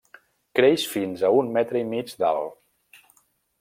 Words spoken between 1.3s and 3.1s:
un metre i mig d'alt.